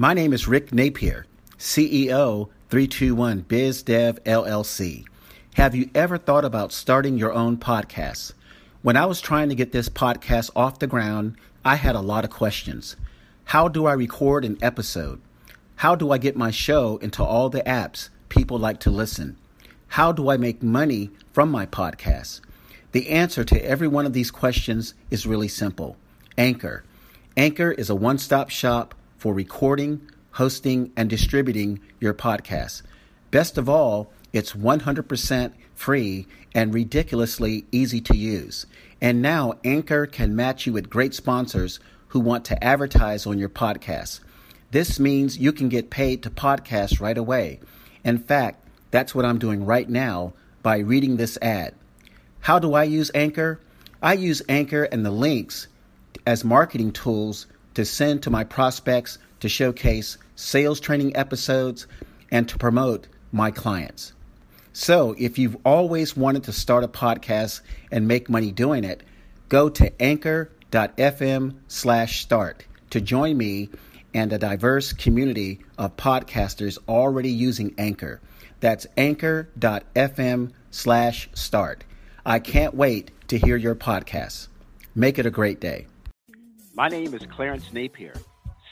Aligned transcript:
My 0.00 0.14
name 0.14 0.32
is 0.32 0.46
Rick 0.46 0.72
Napier, 0.72 1.26
CEO 1.58 2.50
321 2.70 3.42
BizDev 3.42 4.20
LLC. 4.20 5.04
Have 5.54 5.74
you 5.74 5.90
ever 5.92 6.16
thought 6.16 6.44
about 6.44 6.70
starting 6.70 7.18
your 7.18 7.32
own 7.32 7.56
podcast? 7.56 8.32
When 8.82 8.96
I 8.96 9.06
was 9.06 9.20
trying 9.20 9.48
to 9.48 9.56
get 9.56 9.72
this 9.72 9.88
podcast 9.88 10.50
off 10.54 10.78
the 10.78 10.86
ground, 10.86 11.34
I 11.64 11.74
had 11.74 11.96
a 11.96 12.00
lot 12.00 12.22
of 12.22 12.30
questions. 12.30 12.94
How 13.46 13.66
do 13.66 13.86
I 13.86 13.92
record 13.92 14.44
an 14.44 14.56
episode? 14.62 15.20
How 15.74 15.96
do 15.96 16.12
I 16.12 16.18
get 16.18 16.36
my 16.36 16.52
show 16.52 16.98
into 16.98 17.24
all 17.24 17.50
the 17.50 17.62
apps 17.62 18.08
people 18.28 18.56
like 18.56 18.78
to 18.82 18.92
listen? 18.92 19.36
How 19.88 20.12
do 20.12 20.30
I 20.30 20.36
make 20.36 20.62
money 20.62 21.10
from 21.32 21.50
my 21.50 21.66
podcast? 21.66 22.40
The 22.92 23.08
answer 23.08 23.42
to 23.42 23.66
every 23.66 23.88
one 23.88 24.06
of 24.06 24.12
these 24.12 24.30
questions 24.30 24.94
is 25.10 25.26
really 25.26 25.48
simple 25.48 25.96
Anchor. 26.36 26.84
Anchor 27.36 27.72
is 27.72 27.90
a 27.90 27.96
one 27.96 28.18
stop 28.18 28.48
shop 28.50 28.94
for 29.18 29.34
recording, 29.34 30.00
hosting, 30.32 30.92
and 30.96 31.10
distributing 31.10 31.80
your 32.00 32.14
podcast. 32.14 32.82
Best 33.30 33.58
of 33.58 33.68
all, 33.68 34.10
it's 34.32 34.52
100% 34.52 35.52
free 35.74 36.26
and 36.54 36.72
ridiculously 36.72 37.66
easy 37.72 38.00
to 38.00 38.16
use. 38.16 38.64
And 39.00 39.20
now 39.20 39.54
Anchor 39.64 40.06
can 40.06 40.36
match 40.36 40.66
you 40.66 40.72
with 40.72 40.88
great 40.88 41.14
sponsors 41.14 41.80
who 42.08 42.20
want 42.20 42.44
to 42.46 42.64
advertise 42.64 43.26
on 43.26 43.38
your 43.38 43.48
podcast. 43.48 44.20
This 44.70 45.00
means 45.00 45.38
you 45.38 45.52
can 45.52 45.68
get 45.68 45.90
paid 45.90 46.22
to 46.22 46.30
podcast 46.30 47.00
right 47.00 47.18
away. 47.18 47.60
In 48.04 48.18
fact, 48.18 48.64
that's 48.90 49.14
what 49.14 49.24
I'm 49.24 49.38
doing 49.38 49.64
right 49.64 49.88
now 49.88 50.32
by 50.62 50.78
reading 50.78 51.16
this 51.16 51.38
ad. 51.42 51.74
How 52.40 52.58
do 52.58 52.74
I 52.74 52.84
use 52.84 53.10
Anchor? 53.14 53.60
I 54.00 54.14
use 54.14 54.42
Anchor 54.48 54.84
and 54.84 55.04
the 55.04 55.10
links 55.10 55.66
as 56.26 56.44
marketing 56.44 56.92
tools 56.92 57.46
to 57.78 57.84
send 57.84 58.20
to 58.24 58.28
my 58.28 58.42
prospects 58.42 59.18
to 59.38 59.48
showcase 59.48 60.18
sales 60.34 60.80
training 60.80 61.14
episodes 61.14 61.86
and 62.28 62.48
to 62.48 62.58
promote 62.58 63.06
my 63.30 63.52
clients. 63.52 64.12
So, 64.72 65.14
if 65.16 65.38
you've 65.38 65.56
always 65.64 66.16
wanted 66.16 66.42
to 66.44 66.52
start 66.52 66.82
a 66.82 66.88
podcast 66.88 67.60
and 67.92 68.08
make 68.08 68.28
money 68.28 68.50
doing 68.50 68.82
it, 68.82 69.04
go 69.48 69.68
to 69.68 70.02
anchor.fm 70.02 71.54
slash 71.68 72.20
start 72.20 72.66
to 72.90 73.00
join 73.00 73.36
me 73.36 73.70
and 74.12 74.32
a 74.32 74.38
diverse 74.38 74.92
community 74.92 75.60
of 75.78 75.96
podcasters 75.96 76.78
already 76.88 77.30
using 77.30 77.76
Anchor. 77.78 78.20
That's 78.58 78.88
anchor.fm 78.96 80.50
slash 80.72 81.30
start. 81.34 81.84
I 82.26 82.40
can't 82.40 82.74
wait 82.74 83.12
to 83.28 83.38
hear 83.38 83.56
your 83.56 83.76
podcast. 83.76 84.48
Make 84.96 85.20
it 85.20 85.26
a 85.26 85.30
great 85.30 85.60
day. 85.60 85.86
My 86.78 86.86
name 86.86 87.12
is 87.12 87.22
Clarence 87.26 87.72
Napier, 87.72 88.14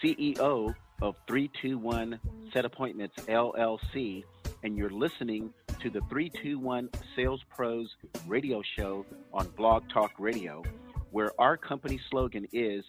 CEO 0.01 0.77
of 1.03 1.17
321 1.27 2.21
Set 2.53 2.65
Appointments 2.65 3.17
LLC, 3.27 4.23
and 4.63 4.77
you're 4.77 4.91
listening 4.91 5.53
to 5.81 5.91
the 5.91 6.01
321 6.09 6.89
Sales 7.17 7.43
Pros 7.51 7.97
radio 8.29 8.63
show 8.79 9.05
on 9.35 9.49
Blog 9.57 9.89
Talk 9.89 10.13
Radio, 10.21 10.63
where 11.11 11.33
our 11.41 11.57
company 11.57 11.99
slogan 12.09 12.47
is 12.53 12.85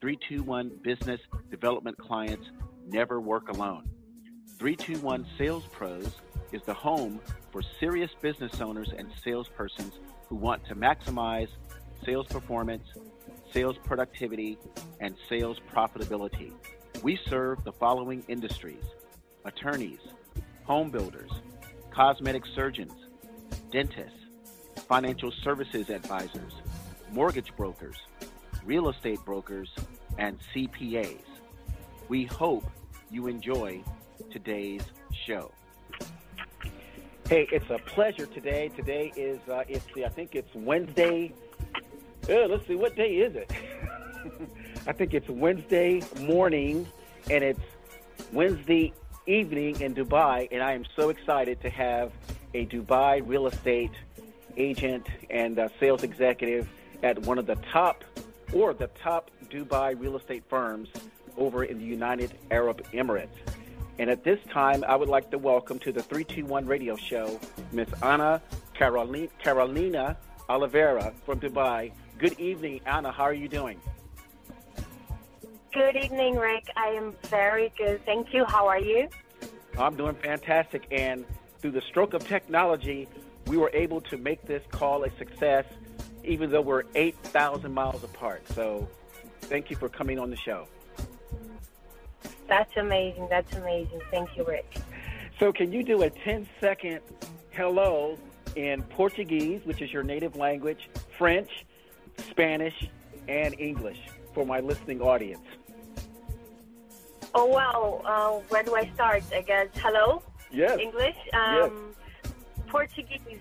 321 0.00 0.70
Business 0.84 1.20
Development 1.50 1.98
Clients 1.98 2.46
Never 2.86 3.20
Work 3.20 3.48
Alone. 3.48 3.90
321 4.60 5.26
Sales 5.36 5.64
Pros 5.72 6.12
is 6.52 6.62
the 6.62 6.74
home 6.74 7.20
for 7.50 7.60
serious 7.80 8.12
business 8.22 8.60
owners 8.60 8.92
and 8.96 9.08
salespersons 9.26 9.94
who 10.28 10.36
want 10.36 10.64
to 10.66 10.76
maximize 10.76 11.48
sales 12.04 12.28
performance, 12.28 12.86
sales 13.52 13.76
productivity, 13.84 14.58
and 15.00 15.14
sales 15.28 15.58
profitability. 15.72 16.52
We 17.02 17.18
serve 17.28 17.64
the 17.64 17.72
following 17.72 18.24
industries 18.28 18.84
attorneys, 19.44 20.00
home 20.64 20.90
builders, 20.90 21.30
cosmetic 21.90 22.44
surgeons, 22.54 22.92
dentists, 23.70 24.18
financial 24.88 25.32
services 25.42 25.88
advisors, 25.88 26.52
mortgage 27.10 27.54
brokers, 27.56 27.96
real 28.64 28.88
estate 28.88 29.18
brokers, 29.24 29.70
and 30.18 30.38
CPAs. 30.54 31.24
We 32.08 32.24
hope 32.26 32.64
you 33.10 33.26
enjoy 33.28 33.82
today's 34.30 34.82
show. 35.26 35.52
Hey, 37.28 37.48
it's 37.52 37.70
a 37.70 37.78
pleasure 37.78 38.26
today. 38.26 38.70
Today 38.76 39.12
is 39.16 39.38
uh, 39.48 39.62
it's 39.68 39.86
I 40.04 40.08
think 40.08 40.34
it's 40.34 40.52
Wednesday. 40.54 41.32
Let's 42.28 42.66
see, 42.66 42.76
what 42.76 42.94
day 42.96 43.16
is 43.16 43.34
it? 43.34 43.50
I 44.86 44.92
think 44.92 45.14
it's 45.14 45.28
Wednesday 45.28 46.02
morning, 46.20 46.86
and 47.30 47.42
it's 47.42 47.60
Wednesday 48.32 48.92
evening 49.26 49.80
in 49.80 49.94
Dubai, 49.94 50.48
and 50.52 50.62
I 50.62 50.72
am 50.72 50.84
so 50.96 51.08
excited 51.08 51.60
to 51.62 51.70
have 51.70 52.12
a 52.54 52.66
Dubai 52.66 53.22
real 53.26 53.46
estate 53.46 53.92
agent 54.56 55.06
and 55.28 55.70
sales 55.78 56.02
executive 56.02 56.68
at 57.02 57.18
one 57.20 57.38
of 57.38 57.46
the 57.46 57.56
top 57.72 58.04
or 58.52 58.74
the 58.74 58.88
top 59.02 59.30
Dubai 59.48 59.98
real 59.98 60.16
estate 60.16 60.44
firms 60.48 60.88
over 61.36 61.64
in 61.64 61.78
the 61.78 61.84
United 61.84 62.32
Arab 62.50 62.82
Emirates. 62.92 63.28
And 63.98 64.08
at 64.10 64.24
this 64.24 64.38
time, 64.52 64.84
I 64.86 64.96
would 64.96 65.08
like 65.08 65.30
to 65.30 65.38
welcome 65.38 65.78
to 65.80 65.92
the 65.92 66.02
321 66.02 66.66
radio 66.66 66.96
show 66.96 67.38
Miss 67.72 67.88
Anna 68.02 68.40
Carolina 68.74 70.16
Oliveira 70.48 71.12
from 71.24 71.38
Dubai. 71.38 71.92
Good 72.20 72.38
evening, 72.38 72.82
Anna. 72.84 73.10
How 73.10 73.22
are 73.22 73.32
you 73.32 73.48
doing? 73.48 73.80
Good 75.72 75.96
evening, 75.96 76.36
Rick. 76.36 76.68
I 76.76 76.88
am 76.88 77.14
very 77.28 77.72
good. 77.78 78.04
Thank 78.04 78.34
you. 78.34 78.44
How 78.44 78.66
are 78.66 78.78
you? 78.78 79.08
I'm 79.78 79.96
doing 79.96 80.14
fantastic. 80.16 80.86
And 80.90 81.24
through 81.60 81.70
the 81.70 81.80
stroke 81.80 82.12
of 82.12 82.28
technology, 82.28 83.08
we 83.46 83.56
were 83.56 83.70
able 83.72 84.02
to 84.02 84.18
make 84.18 84.46
this 84.46 84.62
call 84.70 85.04
a 85.04 85.10
success, 85.16 85.64
even 86.22 86.50
though 86.50 86.60
we're 86.60 86.82
8,000 86.94 87.72
miles 87.72 88.04
apart. 88.04 88.46
So 88.48 88.86
thank 89.40 89.70
you 89.70 89.76
for 89.76 89.88
coming 89.88 90.18
on 90.18 90.28
the 90.28 90.36
show. 90.36 90.68
That's 92.48 92.76
amazing. 92.76 93.28
That's 93.30 93.50
amazing. 93.56 94.02
Thank 94.10 94.36
you, 94.36 94.44
Rick. 94.44 94.74
So, 95.38 95.54
can 95.54 95.72
you 95.72 95.82
do 95.82 96.02
a 96.02 96.10
10 96.10 96.46
second 96.60 97.00
hello 97.52 98.18
in 98.56 98.82
Portuguese, 98.82 99.64
which 99.64 99.80
is 99.80 99.90
your 99.90 100.02
native 100.02 100.36
language, 100.36 100.90
French, 101.16 101.64
Spanish, 102.30 102.88
and 103.28 103.54
English 103.58 103.98
for 104.34 104.44
my 104.46 104.60
listening 104.60 105.00
audience? 105.00 105.46
Oh, 107.34 107.46
wow. 107.46 108.02
Uh, 108.04 108.40
where 108.48 108.62
do 108.62 108.74
I 108.74 108.90
start? 108.94 109.22
I 109.34 109.42
guess 109.42 109.68
hello? 109.76 110.22
Yes. 110.50 110.78
English? 110.80 111.16
Um, 111.32 111.94
yes. 112.24 112.32
Português. 112.68 113.40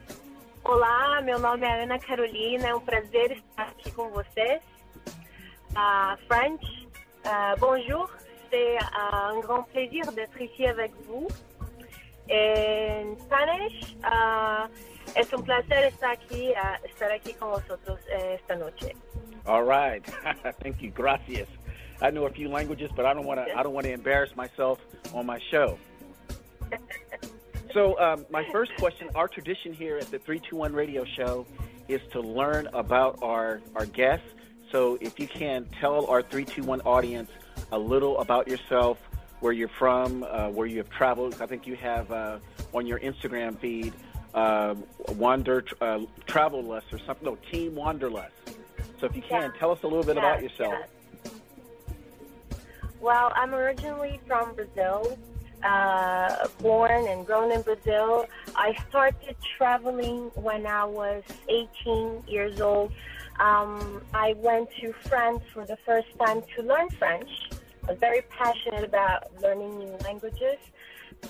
Olá, 0.63 1.21
meu 1.21 1.39
nome 1.39 1.65
é 1.65 1.83
Ana 1.83 1.97
Carolina. 1.99 2.67
É 2.67 2.75
um 2.75 2.81
prazer 2.81 3.31
estar 3.31 3.67
aqui 3.67 3.91
com 3.91 4.09
vocês. 4.09 4.61
Uh, 5.71 6.17
French. 6.27 6.87
Uh, 7.25 7.59
bonjour. 7.59 8.09
c'est 8.51 8.77
un 8.93 9.39
grand 9.39 9.63
plaisir 9.63 10.11
d'être 10.11 10.41
ici 10.41 10.65
avec 10.65 10.91
vous. 11.07 11.27
En 12.31 13.17
Spanish, 13.25 13.95
uh, 14.03 14.67
es 15.15 15.33
un 15.33 15.43
placer 15.43 15.85
estar 15.85 16.11
aquí, 16.11 16.51
uh, 16.51 16.85
estar 16.85 17.11
aquí 17.11 17.33
con 17.33 17.51
vosotros 17.51 17.99
eh, 18.11 18.37
esta 18.39 18.55
noche. 18.55 18.95
All 19.45 19.63
right, 19.63 20.05
thank 20.61 20.81
you, 20.81 20.91
gracias. 20.91 21.47
I 22.01 22.11
know 22.11 22.25
a 22.25 22.29
few 22.29 22.49
languages, 22.49 22.91
but 22.95 23.05
I 23.05 23.13
don't 23.13 23.25
want 23.25 23.45
to. 23.45 23.57
I 23.57 23.63
don't 23.63 23.73
want 23.73 23.85
to 23.85 23.91
embarrass 23.91 24.35
myself 24.35 24.79
on 25.13 25.25
my 25.25 25.39
show. 25.51 25.77
so, 27.73 27.99
um, 27.99 28.25
my 28.29 28.45
first 28.51 28.71
question: 28.77 29.09
Our 29.15 29.27
tradition 29.27 29.73
here 29.73 29.97
at 29.97 30.09
the 30.11 30.19
Three 30.19 30.39
Two 30.39 30.55
One 30.55 30.73
Radio 30.73 31.03
Show 31.03 31.45
is 31.87 32.01
to 32.11 32.21
learn 32.21 32.67
about 32.73 33.19
our 33.21 33.61
our 33.75 33.85
guests. 33.85 34.27
So, 34.71 34.97
if 35.01 35.19
you 35.19 35.27
can 35.27 35.65
tell 35.79 36.05
our 36.07 36.21
Three 36.21 36.45
Two 36.45 36.63
One 36.63 36.81
audience 36.81 37.31
a 37.71 37.79
little 37.79 38.17
about 38.19 38.47
yourself, 38.47 38.97
where 39.39 39.53
you're 39.53 39.69
from, 39.69 40.23
uh, 40.23 40.49
where 40.49 40.67
you 40.67 40.77
have 40.77 40.89
traveled. 40.89 41.41
I 41.41 41.45
think 41.45 41.65
you 41.65 41.75
have 41.75 42.11
uh, 42.11 42.39
on 42.73 42.85
your 42.85 42.99
Instagram 42.99 43.59
feed 43.59 43.93
uh, 44.33 44.75
Wander 45.09 45.63
uh, 45.81 45.99
Travel 46.25 46.71
or 46.71 46.81
something. 47.05 47.25
No, 47.25 47.37
Team 47.51 47.75
Wanderlust. 47.75 48.33
So 48.99 49.05
if 49.05 49.15
you 49.15 49.21
can, 49.21 49.51
yeah. 49.53 49.59
tell 49.59 49.71
us 49.71 49.79
a 49.83 49.87
little 49.87 50.03
bit 50.03 50.17
about 50.17 50.43
yourself. 50.43 50.73
Yeah. 50.77 51.31
Well, 52.99 53.31
I'm 53.35 53.55
originally 53.55 54.19
from 54.27 54.53
Brazil. 54.55 55.17
Uh, 55.63 56.47
born 56.61 57.07
and 57.07 57.25
grown 57.25 57.51
in 57.51 57.61
Brazil. 57.61 58.25
I 58.55 58.77
started 58.89 59.35
traveling 59.57 60.31
when 60.35 60.65
I 60.65 60.85
was 60.85 61.23
18 61.49 62.23
years 62.27 62.61
old. 62.61 62.93
Um, 63.39 64.01
I 64.13 64.33
went 64.37 64.69
to 64.81 64.93
France 64.93 65.43
for 65.53 65.65
the 65.65 65.77
first 65.85 66.07
time 66.17 66.43
to 66.55 66.63
learn 66.63 66.89
French. 66.91 67.29
I 67.87 67.91
was 67.91 67.99
very 67.99 68.21
passionate 68.29 68.83
about 68.83 69.31
learning 69.41 69.79
new 69.79 69.97
languages. 70.03 70.57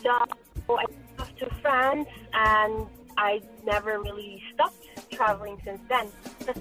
So 0.03 0.09
I 0.09 0.85
moved 1.19 1.37
to 1.39 1.49
France 1.61 2.07
and 2.33 2.87
I 3.17 3.41
never 3.65 3.99
really 3.99 4.41
stopped 4.53 4.87
traveling 5.11 5.57
since 5.63 5.81
then. 5.89 6.07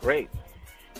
Great. 0.00 0.28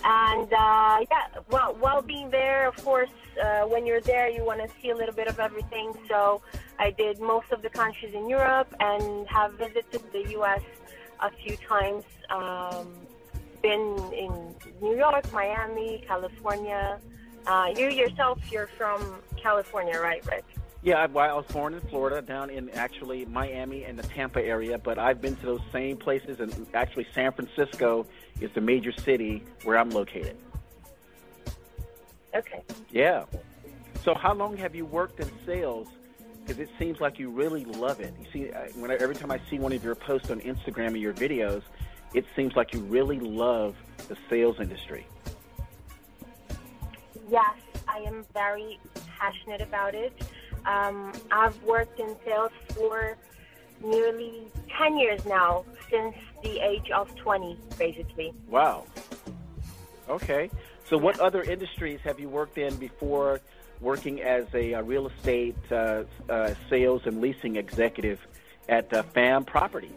And 0.05 0.53
uh, 0.53 1.05
yeah, 1.11 1.41
well, 1.51 1.77
while 1.79 2.03
being 2.03 2.31
there, 2.31 2.67
of 2.67 2.77
course, 2.85 3.11
uh, 3.43 3.63
when 3.63 3.87
you're 3.87 4.01
there, 4.01 4.29
you 4.29 4.45
want 4.45 4.61
to 4.61 4.69
see 4.81 4.91
a 4.91 4.97
little 4.97 5.15
bit 5.15 5.29
of 5.29 5.39
everything. 5.39 5.93
So 6.09 6.43
I 6.79 6.91
did 6.91 7.21
most 7.21 7.53
of 7.53 7.63
the 7.63 7.71
countries 7.71 8.15
in 8.15 8.29
Europe 8.29 8.75
and 8.81 9.29
have 9.29 9.53
visited 9.55 10.03
the 10.13 10.31
U.S. 10.31 10.63
a 11.21 11.31
few 11.31 11.57
times. 11.57 12.05
Um, 12.31 12.93
been 13.63 13.97
in 14.13 14.55
New 14.81 14.97
York, 14.97 15.33
Miami, 15.33 16.03
California. 16.07 16.99
Uh, 17.47 17.73
you 17.77 17.89
yourself, 17.89 18.39
you're 18.51 18.69
from 18.79 19.21
California, 19.37 20.01
right, 20.01 20.25
Rick? 20.27 20.45
Yeah, 20.85 20.99
I, 20.99 21.05
I 21.05 21.33
was 21.33 21.47
born 21.47 21.75
in 21.75 21.81
Florida, 21.83 22.21
down 22.21 22.51
in 22.51 22.69
actually 22.71 23.25
Miami 23.27 23.85
and 23.85 23.97
the 23.97 24.03
Tampa 24.03 24.43
area, 24.43 24.79
but 24.79 24.99
I've 24.99 25.21
been 25.21 25.37
to 25.37 25.47
those 25.47 25.61
same 25.71 25.97
places, 25.97 26.41
and 26.41 26.67
actually 26.75 27.07
San 27.15 27.31
Francisco 27.33 28.05
is 28.41 28.51
the 28.53 28.61
major 28.61 28.91
city 28.91 29.45
where 29.63 29.79
I'm 29.79 29.91
located. 29.91 30.37
Okay. 32.35 32.63
Yeah. 32.91 33.25
So, 34.03 34.15
how 34.15 34.35
long 34.35 34.57
have 34.57 34.75
you 34.75 34.85
worked 34.85 35.21
in 35.21 35.31
sales? 35.47 35.87
Because 36.41 36.59
it 36.59 36.69
seems 36.77 37.01
like 37.01 37.21
you 37.21 37.31
really 37.31 37.65
love 37.65 38.01
it. 38.01 38.13
You 38.19 38.27
see, 38.33 38.51
when 38.75 38.91
I, 38.91 38.95
every 38.95 39.15
time 39.15 39.31
I 39.31 39.41
see 39.49 39.61
one 39.61 39.73
of 39.73 39.85
your 39.85 39.95
posts 39.95 40.31
on 40.31 40.41
Instagram 40.41 40.95
or 40.95 40.97
your 40.97 41.15
videos, 41.15 41.63
it 42.13 42.25
seems 42.35 42.57
like 42.57 42.75
you 42.75 42.81
really 42.81 43.21
love 43.21 43.77
the 44.09 44.17
sales 44.29 44.59
industry. 44.59 45.07
Yes, 47.31 47.55
I 47.87 47.99
am 47.99 48.27
very 48.35 48.81
passionate 49.17 49.61
about 49.61 49.95
it. 49.95 50.13
Um, 50.67 51.13
I've 51.31 51.61
worked 51.63 51.99
in 51.99 52.17
sales 52.25 52.53
for 52.75 53.17
nearly 53.83 54.47
10 54.79 54.99
years 54.99 55.25
now, 55.25 55.65
since 55.91 56.15
the 56.43 56.59
age 56.61 56.91
of 56.91 57.15
20, 57.17 57.59
basically. 57.79 58.33
Wow. 58.49 58.87
Okay. 60.09 60.51
So, 60.89 60.99
what 60.99 61.19
other 61.21 61.43
industries 61.43 62.01
have 62.05 62.21
you 62.21 62.29
worked 62.29 62.59
in 62.59 62.77
before 62.77 63.41
working 63.81 64.21
as 64.21 64.45
a, 64.55 64.73
a 64.75 64.83
real 64.83 65.09
estate 65.09 65.57
uh, 65.71 66.05
uh, 66.29 66.55
sales 66.69 67.03
and 67.07 67.21
leasing 67.21 67.57
executive 67.57 68.21
at 68.69 68.93
uh, 68.93 69.03
FAM 69.03 69.45
Properties? 69.45 69.91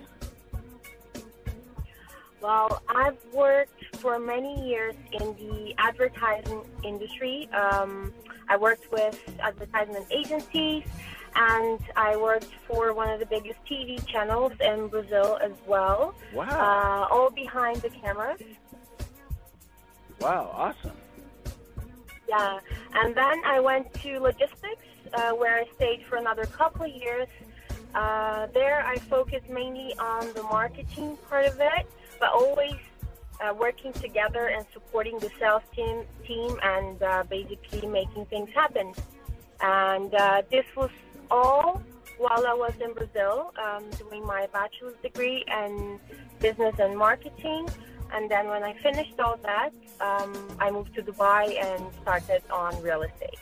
Well, 2.46 2.80
I've 2.88 3.18
worked 3.34 3.86
for 3.96 4.20
many 4.20 4.70
years 4.70 4.94
in 5.14 5.36
the 5.36 5.74
advertising 5.80 6.62
industry. 6.84 7.50
Um, 7.52 8.14
I 8.48 8.56
worked 8.56 8.92
with 8.92 9.20
advertisement 9.40 10.06
agencies 10.12 10.84
and 11.36 11.80
I 11.96 12.16
worked 12.18 12.52
for 12.68 12.94
one 12.94 13.10
of 13.10 13.20
the 13.20 13.26
biggest 13.26 13.58
TV 13.66 14.06
channels 14.06 14.54
in 14.60 14.90
Brazil 14.90 15.40
as 15.44 15.54
well. 15.66 16.14
Wow. 16.36 16.46
Uh, 16.46 17.08
all 17.12 17.32
behind 17.32 17.78
the 17.78 17.90
cameras. 17.90 18.40
Wow, 20.22 20.52
awesome. 20.54 20.98
Yeah, 22.30 22.60
and 22.94 23.16
then 23.16 23.42
I 23.44 23.60
went 23.60 23.92
to 24.04 24.20
logistics, 24.20 24.86
uh, 25.16 25.32
where 25.32 25.58
I 25.58 25.66
stayed 25.78 26.06
for 26.08 26.18
another 26.18 26.46
couple 26.46 26.86
of 26.86 26.92
years. 26.92 27.28
Uh, 27.96 28.46
there, 28.54 28.86
I 28.86 28.98
focused 29.00 29.50
mainly 29.50 29.96
on 29.98 30.32
the 30.34 30.44
marketing 30.44 31.18
part 31.28 31.48
of 31.48 31.60
it, 31.60 31.88
but 32.20 32.30
always 32.32 32.76
uh, 33.42 33.54
working 33.54 33.94
together 33.94 34.48
and 34.48 34.66
supporting 34.74 35.20
the 35.20 35.30
sales 35.40 35.64
team, 35.76 36.04
team, 36.26 36.58
and 36.64 37.02
uh, 37.02 37.24
basically 37.30 37.88
making 37.88 38.26
things 38.26 38.50
happen. 38.54 38.94
And 39.62 40.14
uh, 40.14 40.42
this 40.50 40.66
was 40.76 40.90
all 41.32 41.82
while 42.18 42.48
I 42.48 42.54
was 42.54 42.74
in 42.80 42.94
Brazil, 42.94 43.54
um, 43.62 43.84
doing 43.92 44.26
my 44.26 44.48
bachelor's 44.54 44.96
degree 45.02 45.44
in 45.48 46.00
business 46.40 46.76
and 46.80 46.98
marketing. 46.98 47.68
And 48.14 48.30
then 48.30 48.48
when 48.48 48.64
I 48.64 48.74
finished 48.82 49.20
all 49.20 49.38
that, 49.44 49.72
um, 50.00 50.34
I 50.60 50.72
moved 50.72 50.96
to 50.96 51.02
Dubai 51.02 51.62
and 51.62 51.84
started 52.02 52.44
on 52.52 52.82
real 52.82 53.02
estate. 53.02 53.40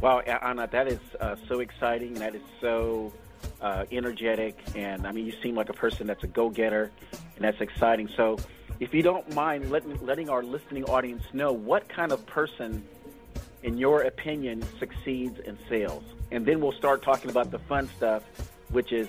Wow, 0.00 0.20
Anna, 0.20 0.66
that 0.68 0.88
is 0.88 1.00
uh, 1.20 1.36
so 1.48 1.60
exciting. 1.60 2.14
That 2.14 2.34
is 2.34 2.42
so 2.60 3.12
uh, 3.60 3.84
energetic. 3.90 4.58
And 4.74 5.06
I 5.06 5.12
mean, 5.12 5.26
you 5.26 5.34
seem 5.42 5.54
like 5.54 5.68
a 5.68 5.74
person 5.74 6.06
that's 6.06 6.24
a 6.24 6.26
go 6.26 6.48
getter, 6.48 6.90
and 7.36 7.44
that's 7.44 7.60
exciting. 7.60 8.08
So, 8.16 8.38
if 8.80 8.92
you 8.92 9.02
don't 9.02 9.32
mind 9.34 9.70
letting, 9.70 10.04
letting 10.04 10.28
our 10.28 10.42
listening 10.42 10.84
audience 10.84 11.22
know 11.32 11.52
what 11.52 11.88
kind 11.88 12.10
of 12.10 12.26
person, 12.26 12.84
in 13.62 13.78
your 13.78 14.02
opinion, 14.02 14.64
succeeds 14.78 15.38
in 15.38 15.56
sales. 15.68 16.02
And 16.32 16.44
then 16.44 16.60
we'll 16.60 16.72
start 16.72 17.02
talking 17.02 17.30
about 17.30 17.52
the 17.52 17.60
fun 17.60 17.88
stuff, 17.96 18.24
which 18.70 18.92
is 18.92 19.08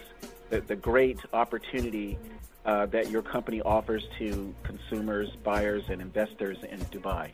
the, 0.50 0.62
the 0.62 0.76
great 0.76 1.20
opportunity 1.34 2.18
uh, 2.66 2.86
that 2.88 3.10
your 3.10 3.22
company 3.22 3.62
offers 3.62 4.04
to 4.18 4.54
consumers, 4.64 5.30
buyers, 5.44 5.84
and 5.90 6.02
investors 6.02 6.58
in 6.70 6.80
Dubai? 6.86 7.30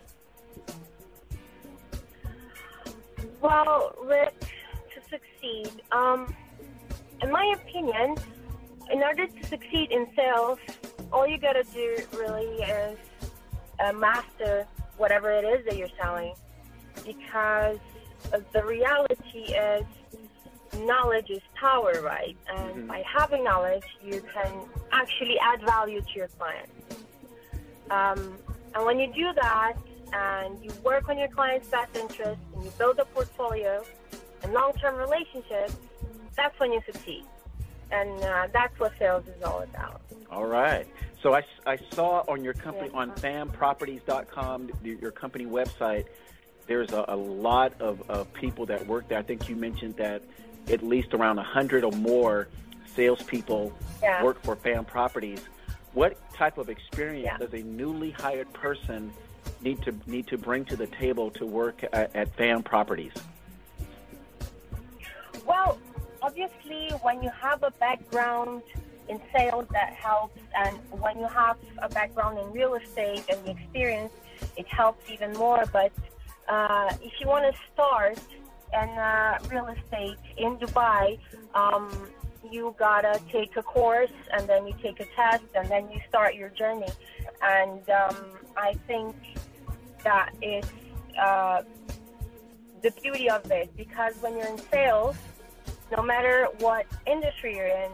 Well, 3.41 3.95
Rick, 4.03 4.39
to 4.39 5.01
succeed, 5.09 5.81
um, 5.91 6.35
in 7.21 7.31
my 7.31 7.55
opinion, 7.55 8.15
in 8.91 9.01
order 9.03 9.27
to 9.27 9.45
succeed 9.47 9.91
in 9.91 10.07
sales, 10.15 10.59
all 11.11 11.27
you 11.27 11.37
gotta 11.37 11.63
do 11.73 11.97
really 12.17 12.53
is 12.63 12.97
uh, 13.79 13.93
master 13.93 14.65
whatever 14.97 15.31
it 15.31 15.43
is 15.43 15.65
that 15.65 15.77
you're 15.77 15.95
selling, 16.01 16.33
because 17.05 17.77
the 18.53 18.63
reality 18.63 19.53
is 19.53 19.83
knowledge 20.85 21.29
is 21.29 21.41
power, 21.55 22.01
right? 22.01 22.37
And 22.49 22.75
mm-hmm. 22.75 22.87
by 22.87 23.03
having 23.05 23.43
knowledge, 23.43 23.83
you 24.03 24.21
can 24.33 24.51
actually 24.91 25.37
add 25.39 25.61
value 25.63 26.01
to 26.01 26.13
your 26.15 26.27
client. 26.29 26.69
Um, 27.89 28.37
and 28.73 28.85
when 28.85 28.99
you 28.99 29.11
do 29.13 29.33
that, 29.33 29.73
and 30.13 30.63
you 30.63 30.71
work 30.83 31.09
on 31.09 31.17
your 31.17 31.29
client's 31.29 31.67
best 31.69 31.95
interest, 31.95 32.39
and 32.53 32.63
you 32.63 32.71
build 32.77 32.99
a 32.99 33.05
portfolio 33.05 33.83
and 34.43 34.53
long-term 34.53 34.95
relationships, 34.95 35.75
that's 36.35 36.57
when 36.59 36.71
you 36.71 36.81
succeed. 36.85 37.23
And 37.91 38.23
uh, 38.23 38.47
that's 38.53 38.79
what 38.79 38.93
sales 38.97 39.25
is 39.27 39.43
all 39.43 39.61
about. 39.61 40.01
All 40.31 40.45
right. 40.45 40.87
So 41.21 41.35
I, 41.35 41.43
I 41.65 41.77
saw 41.93 42.23
on 42.27 42.43
your 42.43 42.53
company, 42.53 42.89
yeah. 42.91 42.99
on 42.99 43.11
famproperties.com, 43.11 44.69
your 44.83 45.11
company 45.11 45.45
website, 45.45 46.05
there's 46.67 46.91
a, 46.93 47.05
a 47.09 47.15
lot 47.15 47.73
of, 47.81 48.09
of 48.09 48.31
people 48.33 48.65
that 48.67 48.87
work 48.87 49.07
there. 49.09 49.19
I 49.19 49.23
think 49.23 49.49
you 49.49 49.55
mentioned 49.55 49.97
that 49.97 50.23
at 50.69 50.83
least 50.83 51.13
around 51.13 51.35
100 51.37 51.83
or 51.83 51.91
more 51.91 52.47
salespeople 52.95 53.73
yeah. 54.01 54.23
work 54.23 54.41
for 54.43 54.55
FAM 54.55 54.85
Properties. 54.85 55.41
What 55.93 56.17
type 56.33 56.57
of 56.57 56.69
experience 56.69 57.25
yeah. 57.25 57.37
does 57.37 57.53
a 57.53 57.63
newly 57.63 58.11
hired 58.11 58.51
person 58.53 59.11
need 59.61 59.81
to 59.83 59.93
need 60.05 60.27
to 60.27 60.37
bring 60.37 60.65
to 60.65 60.75
the 60.75 60.87
table 60.87 61.29
to 61.31 61.45
work 61.45 61.83
at, 61.91 62.15
at 62.15 62.35
FAM 62.35 62.63
Properties? 62.63 63.13
Well, 65.45 65.77
obviously, 66.21 66.89
when 67.01 67.21
you 67.23 67.29
have 67.29 67.63
a 67.63 67.71
background 67.71 68.61
in 69.09 69.19
sales, 69.33 69.65
that 69.71 69.93
helps, 69.93 70.39
and 70.55 70.77
when 70.91 71.19
you 71.19 71.27
have 71.27 71.57
a 71.79 71.89
background 71.89 72.37
in 72.37 72.51
real 72.51 72.75
estate 72.75 73.23
and 73.29 73.43
the 73.45 73.51
experience, 73.51 74.13
it 74.57 74.67
helps 74.67 75.09
even 75.09 75.33
more. 75.33 75.63
But 75.71 75.91
uh, 76.47 76.93
if 77.01 77.13
you 77.19 77.27
want 77.27 77.53
to 77.53 77.59
start 77.73 78.19
in 78.73 78.89
uh, 78.89 79.39
real 79.49 79.67
estate 79.67 80.17
in 80.37 80.57
Dubai, 80.57 81.19
um, 81.55 81.89
you 82.49 82.75
gotta 82.77 83.19
take 83.31 83.55
a 83.55 83.63
course 83.63 84.11
and 84.33 84.47
then 84.47 84.65
you 84.67 84.73
take 84.81 84.99
a 84.99 85.05
test 85.15 85.43
and 85.55 85.69
then 85.69 85.89
you 85.91 85.99
start 86.09 86.35
your 86.35 86.49
journey. 86.49 86.91
And 87.41 87.87
um, 87.89 88.15
I 88.57 88.73
think 88.87 89.15
that 90.03 90.33
is 90.41 90.65
uh, 91.19 91.61
the 92.81 92.91
beauty 93.01 93.29
of 93.29 93.49
it 93.51 93.75
because 93.77 94.15
when 94.21 94.37
you're 94.37 94.47
in 94.47 94.57
sales, 94.71 95.15
no 95.95 96.01
matter 96.01 96.47
what 96.59 96.85
industry 97.05 97.55
you're 97.57 97.67
in, 97.67 97.91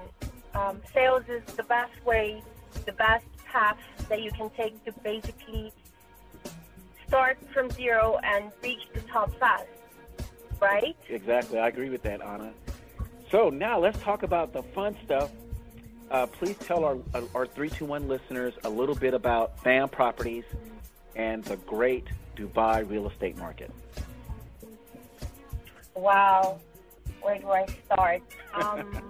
um, 0.54 0.82
sales 0.94 1.24
is 1.28 1.44
the 1.56 1.64
best 1.64 1.94
way, 2.06 2.42
the 2.86 2.92
best 2.94 3.26
path 3.46 3.78
that 4.10 4.22
you 4.22 4.32
can 4.32 4.50
take 4.52 4.84
to 4.86 4.92
basically 5.04 5.72
start 7.08 7.38
from 7.54 7.70
zero 7.72 8.20
and 8.24 8.52
reach 8.62 8.82
the 8.94 9.02
top 9.02 9.34
fast 9.40 9.68
right? 10.60 10.96
Exactly. 11.10 11.60
I 11.60 11.68
agree 11.68 11.90
with 11.90 12.04
that, 12.04 12.22
Anna. 12.22 12.52
So 13.32 13.50
now 13.50 13.80
let's 13.80 14.00
talk 14.00 14.24
about 14.24 14.54
the 14.54 14.64
fun 14.64 14.96
stuff. 15.04 15.32
Uh, 16.10 16.26
please 16.26 16.56
tell 16.58 16.86
our, 16.86 16.98
our 17.36 17.46
321 17.46 18.08
listeners 18.08 18.54
a 18.64 18.70
little 18.70 18.96
bit 18.96 19.14
about 19.14 19.60
FAM 19.60 19.90
Properties 19.90 20.46
and 21.16 21.44
the 21.44 21.58
great 21.58 22.08
Dubai 22.38 22.90
real 22.90 23.10
estate 23.10 23.38
market. 23.38 23.72
Wow. 25.96 26.60
Where 27.28 27.40
do 27.40 27.52
I 27.52 27.66
start? 27.84 28.22
Um, 28.54 29.02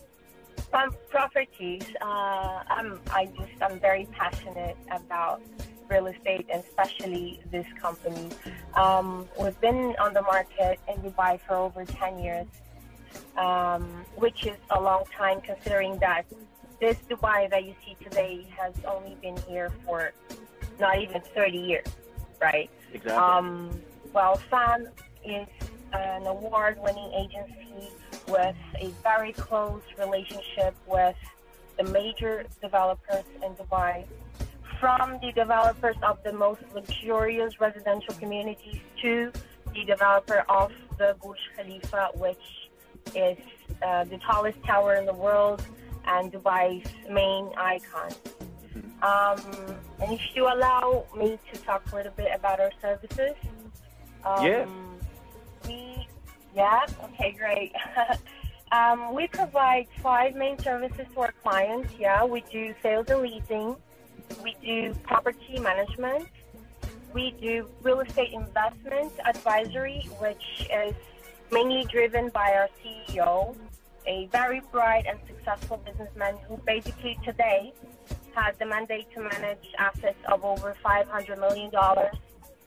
FAM 0.72 0.90
Properties, 1.10 1.84
uh, 2.00 2.62
I'm, 2.66 2.98
I 3.10 3.26
just, 3.26 3.60
I'm 3.60 3.78
very 3.78 4.08
passionate 4.10 4.78
about 4.90 5.42
real 5.90 6.06
estate, 6.06 6.46
and 6.50 6.64
especially 6.64 7.42
this 7.50 7.66
company. 7.78 8.30
Um, 8.74 9.28
we've 9.38 9.60
been 9.60 9.94
on 10.00 10.14
the 10.14 10.22
market 10.22 10.80
in 10.88 10.96
Dubai 11.02 11.38
for 11.46 11.56
over 11.56 11.84
10 11.84 12.18
years, 12.20 12.46
um, 13.36 13.82
which 14.16 14.46
is 14.46 14.56
a 14.70 14.80
long 14.80 15.04
time 15.14 15.42
considering 15.42 15.98
that 15.98 16.22
this 16.80 16.96
Dubai 17.10 17.50
that 17.50 17.64
you 17.66 17.74
see 17.84 18.02
today 18.02 18.46
has 18.56 18.72
only 18.86 19.14
been 19.20 19.36
here 19.46 19.70
for 19.84 20.12
not 20.80 20.98
even 21.02 21.20
30 21.34 21.58
years, 21.58 21.88
right? 22.40 22.70
Exactly. 22.94 23.12
Um, 23.12 23.78
Well, 24.14 24.36
FAM 24.48 24.88
is 25.22 25.46
an 25.92 26.26
award-winning 26.26 27.12
agency 27.14 27.90
with 28.28 28.56
a 28.80 28.88
very 29.02 29.32
close 29.32 29.82
relationship 29.98 30.74
with 30.86 31.16
the 31.76 31.84
major 31.84 32.44
developers 32.60 33.24
in 33.44 33.54
Dubai. 33.54 34.04
From 34.80 35.18
the 35.22 35.32
developers 35.32 35.96
of 36.02 36.22
the 36.22 36.32
most 36.32 36.60
luxurious 36.74 37.60
residential 37.60 38.14
communities 38.14 38.80
to 39.02 39.32
the 39.74 39.84
developer 39.84 40.44
of 40.48 40.72
the 40.98 41.16
Burj 41.22 41.38
Khalifa, 41.56 42.10
which 42.14 42.68
is 43.14 43.38
uh, 43.82 44.04
the 44.04 44.18
tallest 44.18 44.62
tower 44.64 44.94
in 44.94 45.06
the 45.06 45.14
world 45.14 45.62
and 46.06 46.32
Dubai's 46.32 46.88
main 47.10 47.50
icon. 47.56 48.12
Um, 49.02 49.40
and 50.00 50.12
if 50.12 50.20
you 50.34 50.46
allow 50.46 51.04
me 51.16 51.38
to 51.52 51.60
talk 51.60 51.84
a 51.92 51.96
little 51.96 52.12
bit 52.16 52.28
about 52.34 52.60
our 52.60 52.72
services. 52.80 53.34
Um, 54.24 54.46
yeah. 54.46 54.66
Yeah, 56.58 56.86
okay, 57.04 57.36
great. 57.38 57.72
um, 58.72 59.14
we 59.14 59.28
provide 59.28 59.86
five 60.02 60.34
main 60.34 60.58
services 60.58 61.06
to 61.14 61.20
our 61.20 61.32
clients. 61.40 61.94
Yeah, 61.96 62.24
we 62.24 62.40
do 62.50 62.74
sales 62.82 63.06
and 63.10 63.22
leasing, 63.22 63.76
we 64.42 64.56
do 64.60 64.92
property 65.04 65.60
management, 65.60 66.26
we 67.14 67.30
do 67.40 67.68
real 67.84 68.00
estate 68.00 68.32
investment 68.32 69.12
advisory, 69.24 70.00
which 70.18 70.66
is 70.68 70.94
mainly 71.52 71.84
driven 71.84 72.28
by 72.30 72.52
our 72.54 72.68
CEO, 72.82 73.54
a 74.08 74.26
very 74.32 74.60
bright 74.72 75.06
and 75.06 75.16
successful 75.28 75.80
businessman 75.86 76.34
who 76.48 76.56
basically 76.66 77.16
today 77.24 77.72
has 78.34 78.56
the 78.58 78.66
mandate 78.66 79.06
to 79.14 79.20
manage 79.20 79.64
assets 79.78 80.18
of 80.26 80.44
over 80.44 80.74
$500 80.84 81.38
million 81.38 81.70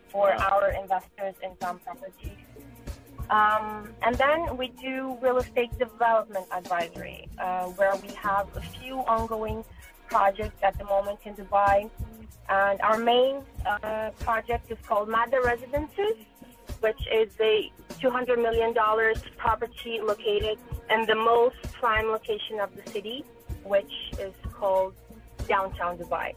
for 0.07 0.31
our 0.31 0.71
investors 0.81 1.35
in 1.43 1.51
some 1.59 1.77
properties. 1.79 2.40
Um, 3.31 3.87
and 4.01 4.13
then 4.15 4.57
we 4.57 4.67
do 4.67 5.17
real 5.21 5.37
estate 5.37 5.71
development 5.79 6.47
advisory, 6.51 7.29
uh, 7.39 7.67
where 7.79 7.95
we 7.95 8.13
have 8.15 8.45
a 8.57 8.61
few 8.61 8.95
ongoing 9.15 9.63
projects 10.09 10.61
at 10.61 10.77
the 10.77 10.83
moment 10.83 11.19
in 11.23 11.33
Dubai. 11.35 11.89
And 12.49 12.81
our 12.81 12.97
main 12.97 13.41
uh, 13.65 14.09
project 14.19 14.69
is 14.69 14.77
called 14.85 15.07
Mada 15.07 15.39
Residences, 15.41 16.17
which 16.81 17.07
is 17.09 17.31
a 17.39 17.71
$200 18.01 18.41
million 18.41 18.73
property 19.37 20.01
located 20.03 20.57
in 20.89 21.05
the 21.05 21.15
most 21.15 21.55
prime 21.71 22.07
location 22.07 22.59
of 22.59 22.69
the 22.75 22.91
city, 22.91 23.23
which 23.63 23.93
is 24.19 24.33
called 24.51 24.93
downtown 25.47 25.97
Dubai. 25.97 26.33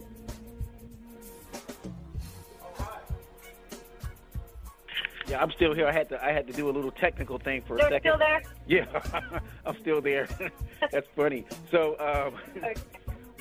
Yeah, 5.29 5.43
I'm 5.43 5.51
still 5.53 5.75
here. 5.75 5.87
I 5.87 5.93
had 5.93 6.09
to 6.11 6.25
I 6.25 6.33
had 6.33 6.47
to 6.47 6.53
do 6.53 6.69
a 6.69 6.73
little 6.73 6.91
technical 6.91 7.39
thing 7.39 7.63
for 7.63 7.79
You're 7.79 7.87
a 7.87 7.91
second. 7.91 8.13
Still 8.13 8.19
there? 8.19 8.43
Yeah, 8.67 9.41
I'm 9.67 9.79
still 9.81 10.01
there. 10.01 10.29
That's 10.93 11.09
funny. 11.17 11.47
So, 11.71 11.97
um, 11.99 12.35
okay. 12.57 12.75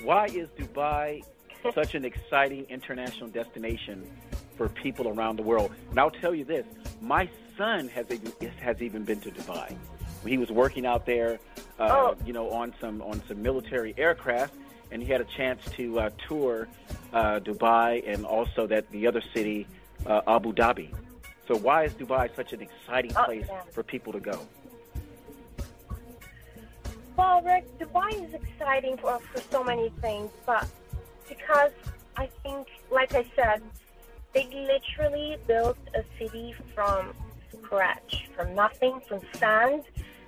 why 0.03 0.27
is 0.27 0.47
Dubai 0.57 1.23
such 1.73 1.95
an 1.95 2.05
exciting 2.05 2.65
international 2.69 3.29
destination 3.29 4.09
for 4.57 4.69
people 4.69 5.09
around 5.09 5.37
the 5.37 5.43
world? 5.43 5.71
And 5.89 5.99
I'll 5.99 6.11
tell 6.11 6.33
you 6.33 6.45
this: 6.45 6.65
my 7.01 7.29
son 7.57 7.89
has 7.89 8.05
has 8.59 8.81
even 8.81 9.03
been 9.03 9.19
to 9.21 9.31
Dubai. 9.31 9.75
He 10.25 10.37
was 10.37 10.49
working 10.49 10.85
out 10.85 11.05
there, 11.05 11.39
uh, 11.79 11.89
oh. 11.91 12.15
you 12.25 12.31
know, 12.31 12.49
on 12.51 12.73
some 12.79 13.01
on 13.01 13.21
some 13.27 13.41
military 13.41 13.93
aircraft, 13.97 14.55
and 14.91 15.03
he 15.03 15.11
had 15.11 15.19
a 15.19 15.25
chance 15.25 15.61
to 15.71 15.99
uh, 15.99 16.09
tour 16.29 16.69
uh, 17.11 17.39
Dubai 17.39 18.03
and 18.07 18.25
also 18.25 18.67
that 18.67 18.89
the 18.91 19.05
other 19.05 19.21
city, 19.33 19.67
uh, 20.05 20.21
Abu 20.27 20.53
Dhabi. 20.53 20.93
So 21.47 21.57
why 21.57 21.83
is 21.83 21.93
Dubai 21.93 22.33
such 22.35 22.53
an 22.53 22.62
exciting 22.62 23.12
oh, 23.17 23.25
place 23.25 23.45
yeah. 23.47 23.62
for 23.71 23.83
people 23.83 24.13
to 24.13 24.19
go? 24.19 24.39
Well, 27.17 27.41
Rick, 27.41 27.65
Dubai 27.79 28.25
is 28.25 28.33
exciting 28.33 28.97
for, 28.97 29.19
for 29.19 29.41
so 29.51 29.63
many 29.63 29.89
things, 30.01 30.31
but 30.45 30.67
because 31.27 31.71
I 32.17 32.27
think, 32.41 32.67
like 32.91 33.13
I 33.13 33.25
said, 33.35 33.62
they 34.33 34.45
literally 34.45 35.38
built 35.45 35.77
a 35.93 36.03
city 36.17 36.55
from 36.73 37.13
scratch, 37.63 38.29
from 38.35 38.55
nothing, 38.55 39.00
from 39.07 39.21
sand, 39.35 39.83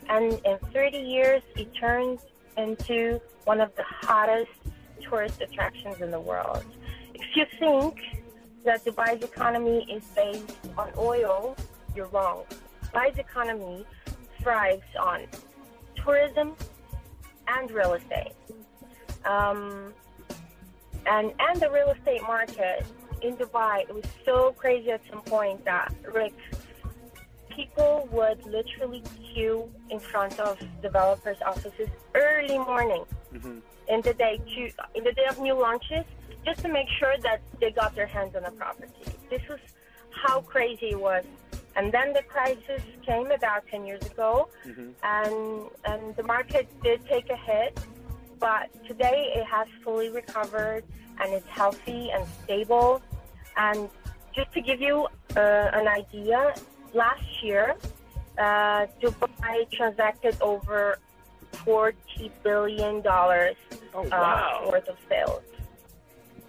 and 0.09 0.33
in 0.45 0.57
30 0.73 0.97
years, 0.97 1.41
it 1.55 1.73
turned 1.73 2.19
into 2.57 3.19
one 3.45 3.61
of 3.61 3.75
the 3.75 3.83
hottest 3.83 4.51
tourist 5.01 5.41
attractions 5.41 6.01
in 6.01 6.11
the 6.11 6.19
world. 6.19 6.63
If 7.13 7.35
you 7.35 7.45
think 7.59 7.99
that 8.65 8.83
Dubai's 8.83 9.23
economy 9.23 9.87
is 9.89 10.03
based 10.15 10.57
on 10.77 10.91
oil, 10.97 11.55
you're 11.95 12.07
wrong. 12.07 12.43
Dubai's 12.83 13.17
economy 13.17 13.85
thrives 14.41 14.83
on 14.99 15.21
tourism 16.03 16.55
and 17.47 17.71
real 17.71 17.93
estate. 17.93 18.33
Um, 19.23 19.93
and, 21.05 21.31
and 21.39 21.61
the 21.61 21.71
real 21.71 21.89
estate 21.89 22.21
market 22.23 22.83
in 23.21 23.37
Dubai, 23.37 23.81
it 23.81 23.93
was 23.93 24.05
so 24.23 24.53
crazy 24.53 24.91
at 24.91 25.01
some 25.09 25.21
point 25.21 25.63
that, 25.65 25.93
Rick, 26.13 26.33
people 27.49 28.07
would 28.11 28.43
literally 28.45 29.01
queue 29.33 29.71
in 29.89 29.99
front 29.99 30.39
of 30.39 30.59
developers' 30.81 31.37
offices 31.45 31.89
early 32.13 32.57
morning 32.57 33.03
mm-hmm. 33.33 33.59
in 33.87 34.01
the 34.01 34.13
day 34.13 34.37
to 34.37 34.69
in 34.93 35.03
the 35.03 35.11
day 35.13 35.25
of 35.29 35.39
new 35.39 35.53
launches, 35.53 36.05
just 36.45 36.61
to 36.61 36.69
make 36.69 36.87
sure 36.99 37.15
that 37.23 37.41
they 37.59 37.71
got 37.71 37.95
their 37.95 38.05
hands 38.05 38.35
on 38.35 38.43
the 38.43 38.51
property. 38.51 38.93
This 39.29 39.41
was 39.49 39.59
how 40.11 40.41
crazy 40.41 40.89
it 40.91 40.99
was. 40.99 41.25
And 41.75 41.91
then 41.91 42.13
the 42.13 42.23
crisis 42.23 42.81
came 43.05 43.29
about 43.31 43.67
10 43.67 43.85
years 43.85 44.05
ago, 44.05 44.47
mm-hmm. 44.65 44.91
and 45.03 45.69
and 45.83 46.15
the 46.15 46.23
market 46.23 46.69
did 46.81 47.05
take 47.05 47.29
a 47.29 47.35
hit, 47.35 47.77
but 48.39 48.69
today 48.87 49.33
it 49.35 49.45
has 49.45 49.67
fully 49.83 50.09
recovered 50.09 50.83
and 51.19 51.33
it's 51.33 51.47
healthy 51.49 52.11
and 52.11 52.25
stable. 52.43 53.01
And 53.57 53.89
just 54.33 54.53
to 54.53 54.61
give 54.61 54.79
you 54.79 55.07
uh, 55.35 55.79
an 55.79 55.87
idea, 55.87 56.53
last 56.93 57.27
year, 57.43 57.75
uh, 58.37 58.87
Dubai 59.01 59.69
transacted 59.71 60.37
over 60.41 60.99
forty 61.65 62.31
billion 62.41 63.01
dollars 63.01 63.57
oh, 63.93 64.03
wow. 64.03 64.63
uh, 64.63 64.71
worth 64.71 64.87
of 64.87 64.97
sales. 65.09 65.43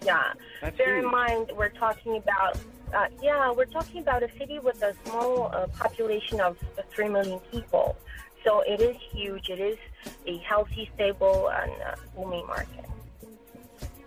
Yeah. 0.03 0.33
That's 0.61 0.77
Bear 0.77 0.99
in 0.99 1.09
mind, 1.09 1.51
we're 1.55 1.69
talking 1.69 2.17
about 2.17 2.57
uh, 2.93 3.07
yeah, 3.21 3.51
we're 3.51 3.65
talking 3.65 4.01
about 4.01 4.23
a 4.23 4.31
city 4.37 4.59
with 4.59 4.81
a 4.81 4.95
small 5.03 5.51
uh, 5.53 5.67
population 5.77 6.39
of 6.39 6.57
three 6.89 7.09
million 7.09 7.39
people. 7.51 7.97
So 8.45 8.61
it 8.61 8.79
is 8.79 8.95
huge. 9.11 9.49
It 9.49 9.59
is 9.59 9.77
a 10.25 10.37
healthy, 10.37 10.89
stable, 10.95 11.49
and 11.49 11.71
uh, 11.81 11.95
booming 12.15 12.47
market. 12.47 12.85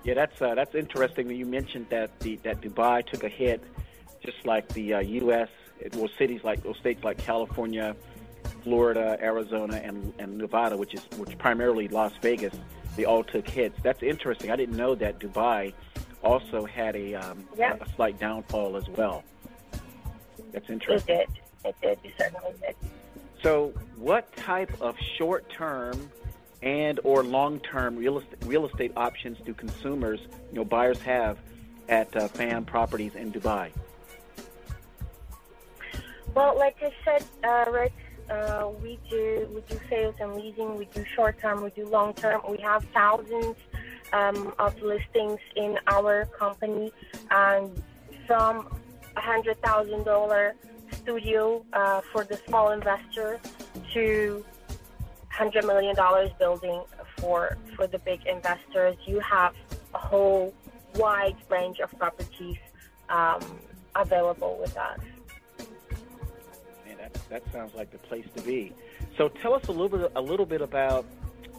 Yeah, 0.03 0.15
that's 0.15 0.41
uh, 0.41 0.55
that's 0.55 0.75
interesting 0.75 1.29
that 1.29 1.35
you 1.35 1.45
mentioned 1.45 1.89
that 1.91 2.19
the 2.21 2.37
that 2.37 2.63
Dubai 2.63 3.07
took 3.07 3.23
a 3.23 3.29
hit, 3.29 3.63
just 4.25 4.47
like 4.47 4.67
the 4.69 4.95
uh, 4.95 5.01
U.S 5.01 5.51
well, 5.95 6.09
cities 6.19 6.41
like 6.45 6.65
or 6.65 6.75
states 6.75 7.03
like 7.05 7.19
California, 7.19 7.97
Florida, 8.63 9.17
Arizona, 9.21 9.77
and, 9.77 10.13
and 10.19 10.39
Nevada, 10.39 10.77
which 10.77 10.95
is 10.95 11.03
which 11.17 11.37
primarily 11.39 11.89
Las 11.89 12.13
Vegas, 12.23 12.55
they 13.01 13.07
all 13.07 13.25
took 13.25 13.49
hits. 13.49 13.81
That's 13.83 14.03
interesting. 14.03 14.51
I 14.51 14.57
didn't 14.57 14.77
know 14.77 14.95
that 14.97 15.19
Dubai 15.19 15.73
also 16.23 16.67
had 16.67 16.95
a, 16.97 17.15
um, 17.15 17.49
yep. 17.57 17.81
a, 17.81 17.89
slight 17.95 18.21
downfall 18.21 18.77
as 18.77 18.87
well. 18.91 19.25
That's 20.53 20.69
interesting. 20.69 21.17
It 21.17 21.29
did. 21.63 21.71
It 21.71 21.77
did. 21.81 21.99
It 22.05 22.15
certainly 22.19 22.55
did. 22.61 22.77
So, 23.43 23.73
what 23.97 24.37
type 24.37 24.71
of 24.83 24.99
short-term 25.17 26.11
and 26.61 27.01
or 27.03 27.25
long-term 27.25 27.97
real 27.97 28.19
estate, 28.19 28.45
real 28.45 28.67
estate 28.67 28.93
options 28.97 29.39
do 29.47 29.55
consumers, 29.55 30.21
you 30.51 30.57
know, 30.57 30.65
buyers 30.67 31.01
have 31.01 31.39
at 31.89 32.15
uh, 32.15 32.29
FAM 32.29 32.67
Properties 32.67 33.15
in 33.15 33.33
Dubai? 33.33 33.71
Well, 36.35 36.55
like 36.59 36.77
I 36.83 36.93
said, 37.03 37.25
uh, 37.45 37.71
Rick, 37.71 37.95
uh, 38.31 38.71
we 38.83 38.99
do 39.11 39.49
we 39.55 39.61
do 39.63 39.81
sales 39.89 40.15
and 40.21 40.37
leasing. 40.37 40.77
We 40.77 40.87
do 40.87 41.05
short 41.17 41.41
term. 41.41 41.63
We 41.63 41.71
do 41.71 41.87
long 41.87 42.15
term. 42.15 42.41
We 42.49 42.59
have 42.59 42.85
thousands 42.95 43.57
um, 44.13 44.55
of 44.59 44.81
listings 44.81 45.41
in 45.57 45.79
our 45.89 46.27
company, 46.27 46.93
and 47.31 47.83
from 48.27 48.69
a 49.17 49.21
hundred 49.21 49.61
thousand 49.63 50.05
dollar 50.05 50.55
studio 50.93 51.65
uh, 51.73 52.01
for 52.13 52.25
the 52.25 52.39
small 52.47 52.71
investor 52.71 53.41
to 53.95 54.45
hundred 55.29 55.65
million 55.65 55.95
dollars 55.97 56.31
building 56.39 56.83
for 57.19 57.57
for 57.75 57.87
the 57.87 57.99
big 57.99 58.25
investors. 58.27 58.97
You 59.07 59.21
have 59.21 59.55
a 59.95 59.99
whole 59.99 60.55
wide 60.95 61.37
range 61.49 61.81
of 61.81 61.91
properties 61.99 62.59
um, 63.09 63.41
available 63.97 64.57
with 64.61 64.77
us 64.77 65.01
that 67.31 67.43
sounds 67.53 67.75
like 67.75 67.91
the 67.91 67.99
place 67.99 68.27
to 68.37 68.43
be. 68.43 68.73
So 69.17 69.29
tell 69.29 69.55
us 69.55 69.67
a 69.69 69.73
little 69.73 69.89
bit 69.89 70.13
a 70.15 70.21
little 70.21 70.47
bit 70.47 70.61
about 70.61 71.07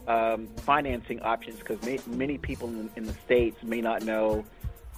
um, 0.07 0.47
financing 0.57 1.21
options 1.21 1.59
because 1.59 1.81
may, 1.83 1.99
many 2.05 2.37
people 2.37 2.67
in, 2.69 2.89
in, 2.95 3.05
the 3.05 3.13
states 3.25 3.63
may 3.63 3.81
not 3.81 4.03
know 4.03 4.45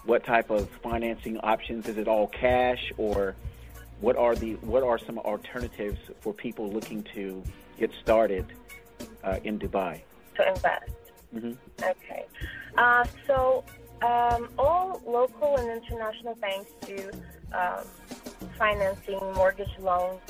what 0.05 0.25
type 0.25 0.49
of 0.49 0.69
financing 0.81 1.37
options. 1.39 1.87
Is 1.87 1.97
it 1.97 2.07
all 2.07 2.27
cash 2.27 2.91
or 2.97 3.35
what 4.01 4.15
are 4.17 4.35
the 4.35 4.53
what 4.55 4.83
are 4.83 4.97
some 4.97 5.19
alternatives 5.19 5.99
for 6.21 6.33
people 6.33 6.71
looking 6.71 7.03
to 7.15 7.43
get 7.77 7.91
started 8.01 8.45
uh, 9.23 9.39
in 9.43 9.59
Dubai? 9.59 10.01
To 10.35 10.47
invest. 10.47 10.91
Mm-hmm. 11.35 11.53
Okay. 11.83 12.25
Uh, 12.77 13.05
so 13.27 13.63
um, 14.01 14.49
all 14.57 15.01
local 15.05 15.55
and 15.57 15.69
international 15.69 16.35
banks 16.35 16.71
do 16.85 17.11
um, 17.53 17.85
financing 18.57 19.19
mortgage 19.35 19.77
loans 19.79 20.21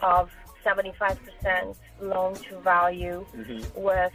of 0.00 0.30
75% 0.64 1.76
loan 2.00 2.34
to 2.34 2.58
value 2.60 3.24
Mm-hmm. 3.36 3.80
with 3.80 4.12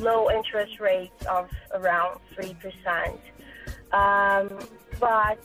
low 0.00 0.30
interest 0.30 0.80
rates 0.80 1.26
of 1.26 1.50
around 1.74 2.18
3%. 2.36 3.18
Um, 3.92 4.48
but 5.00 5.38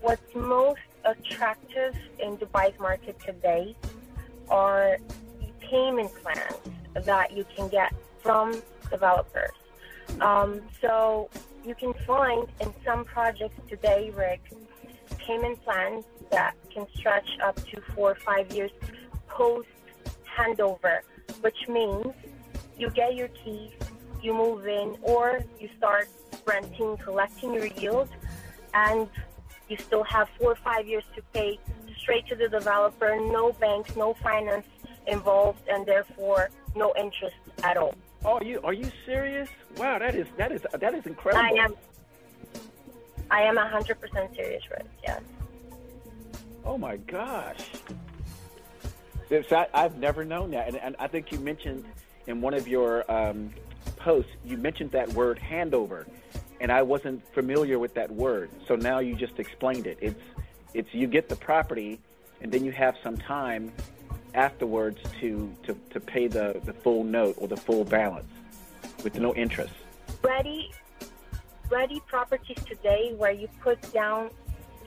what's 0.00 0.34
most 0.34 0.80
attractive 1.04 1.94
in 2.18 2.36
Dubai's 2.36 2.78
market 2.78 3.18
today 3.24 3.74
are 4.48 4.98
payment 5.60 6.10
plans 6.22 7.04
that 7.06 7.32
you 7.36 7.44
can 7.56 7.68
get 7.68 7.92
from 8.22 8.60
developers. 8.90 9.50
Um, 10.20 10.60
so 10.80 11.30
you 11.64 11.74
can 11.74 11.94
find 12.06 12.46
in 12.60 12.72
some 12.84 13.04
projects 13.04 13.56
today, 13.68 14.10
Rick, 14.14 14.52
payment 15.18 15.62
plans 15.64 16.04
that 16.30 16.54
can 16.72 16.86
stretch 16.94 17.28
up 17.44 17.56
to 17.68 17.80
four 17.94 18.12
or 18.12 18.14
five 18.14 18.52
years 18.52 18.70
post 19.28 19.68
handover, 20.36 21.00
which 21.40 21.68
means 21.68 22.06
you 22.78 22.90
get 22.90 23.14
your 23.14 23.28
keys, 23.28 23.72
you 24.22 24.34
move 24.34 24.66
in, 24.66 24.96
or 25.02 25.44
you 25.58 25.68
start 25.76 26.08
renting, 26.46 26.96
collecting 26.98 27.54
your 27.54 27.66
yield, 27.66 28.08
and 28.74 29.08
you 29.68 29.76
still 29.76 30.04
have 30.04 30.28
four 30.38 30.52
or 30.52 30.56
five 30.56 30.86
years 30.86 31.04
to 31.14 31.22
pay 31.32 31.58
straight 31.98 32.26
to 32.26 32.34
the 32.34 32.48
developer, 32.48 33.16
no 33.16 33.52
banks, 33.52 33.94
no 33.96 34.14
finance 34.14 34.66
involved, 35.06 35.60
and 35.68 35.86
therefore 35.86 36.50
no 36.74 36.92
interest 36.98 37.36
at 37.62 37.76
all. 37.76 37.94
Oh, 38.24 38.40
you 38.40 38.60
are 38.64 38.72
you 38.72 38.90
serious? 39.06 39.48
Wow, 39.76 39.98
that 39.98 40.14
is 40.14 40.26
that 40.36 40.52
is 40.52 40.62
that 40.78 40.94
is 40.94 41.06
incredible. 41.06 41.44
I 41.44 41.64
am. 41.64 41.74
I 43.30 43.42
am 43.42 43.56
hundred 43.56 44.00
percent 44.00 44.34
serious, 44.34 44.62
Rick. 44.70 44.86
Yes. 45.02 45.22
Oh 46.64 46.78
my 46.78 46.96
gosh. 46.96 47.58
I, 49.30 49.66
I've 49.72 49.96
never 49.96 50.24
known 50.24 50.50
that, 50.50 50.68
and, 50.68 50.76
and 50.76 50.96
I 50.98 51.06
think 51.06 51.30
you 51.30 51.38
mentioned 51.38 51.84
in 52.26 52.40
one 52.40 52.52
of 52.52 52.66
your 52.66 53.10
um, 53.10 53.50
posts 53.96 54.30
you 54.44 54.56
mentioned 54.56 54.90
that 54.90 55.12
word 55.12 55.38
handover, 55.38 56.06
and 56.60 56.72
I 56.72 56.82
wasn't 56.82 57.22
familiar 57.32 57.78
with 57.78 57.94
that 57.94 58.10
word. 58.10 58.50
So 58.66 58.74
now 58.74 58.98
you 58.98 59.14
just 59.14 59.38
explained 59.38 59.86
it. 59.86 59.98
It's 60.00 60.20
it's 60.74 60.92
you 60.92 61.06
get 61.06 61.28
the 61.28 61.36
property, 61.36 62.00
and 62.40 62.50
then 62.50 62.64
you 62.64 62.72
have 62.72 62.96
some 63.02 63.16
time 63.16 63.72
afterwards 64.34 64.98
to 65.20 65.54
to, 65.64 65.76
to 65.90 66.00
pay 66.00 66.26
the, 66.26 66.60
the 66.64 66.72
full 66.72 67.04
note 67.04 67.36
or 67.38 67.46
the 67.46 67.56
full 67.56 67.84
balance 67.84 68.32
with 69.04 69.14
no 69.14 69.34
interest. 69.34 69.74
Ready, 70.22 70.72
ready 71.70 72.00
properties 72.06 72.62
today 72.64 73.14
where 73.16 73.32
you 73.32 73.48
put 73.60 73.80
down 73.92 74.30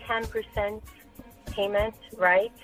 ten 0.06 0.26
percent 0.28 0.84
payment, 1.56 1.96
right? 2.30 2.58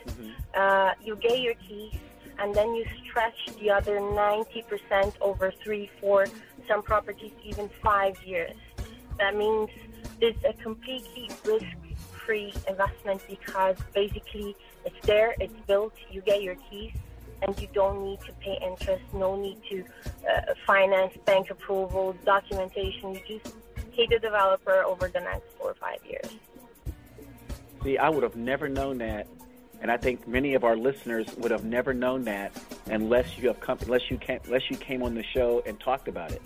Uh, 0.54 0.92
you 1.06 1.16
get 1.28 1.40
your 1.40 1.58
keys, 1.66 1.96
and 2.40 2.56
then 2.58 2.70
you 2.78 2.86
stretch 3.04 3.40
the 3.60 3.70
other 3.78 4.00
ninety 4.26 4.62
percent 4.72 5.12
over 5.22 5.52
three, 5.64 5.90
four, 6.00 6.26
some 6.68 6.82
properties 6.92 7.34
even 7.50 7.70
five 7.90 8.16
years. 8.24 8.58
That 9.22 9.34
means 9.36 9.70
it's 10.22 10.44
a 10.52 10.54
completely 10.68 11.30
risk-free 11.46 12.54
investment 12.68 13.22
because 13.36 13.78
basically 13.94 14.56
it's 14.86 15.02
there, 15.06 15.36
it's 15.40 15.60
built, 15.68 15.94
you 16.14 16.22
get 16.22 16.42
your 16.48 16.58
keys, 16.70 16.94
and 17.42 17.52
you 17.62 17.68
don't 17.74 18.04
need 18.04 18.20
to 18.22 18.32
pay 18.46 18.58
interest, 18.70 19.04
no 19.14 19.36
need 19.46 19.60
to 19.70 19.78
uh, 20.30 20.54
finance, 20.66 21.14
bank 21.26 21.46
approval, 21.50 22.16
documentation. 22.26 23.06
You 23.16 23.22
just 23.28 23.56
pay 23.96 24.06
the 24.08 24.20
developer 24.20 24.84
over 24.84 25.08
the 25.08 25.22
next 25.30 25.48
four 25.58 25.72
or 25.72 25.76
five 25.76 26.00
years. 26.12 26.30
See, 27.84 27.98
I 27.98 28.10
would 28.10 28.24
have 28.24 28.36
never 28.36 28.68
known 28.68 28.98
that, 28.98 29.28
and 29.82 29.90
I 29.90 29.98
think 29.98 30.28
many 30.28 30.54
of 30.54 30.64
our 30.64 30.76
listeners 30.76 31.28
would 31.38 31.52
have 31.52 31.64
never 31.64 31.94
known 31.94 32.26
that 32.26 32.52
unless 32.88 33.38
you 33.38 33.48
have 33.48 33.60
come, 33.62 33.78
unless 33.82 34.10
you 34.12 34.18
came, 34.18 34.40
unless 34.46 34.70
you 34.70 34.78
came 34.78 35.02
on 35.04 35.16
the 35.16 35.24
show 35.24 35.64
and 35.66 35.80
talked 35.80 36.08
about 36.08 36.32
it. 36.32 36.42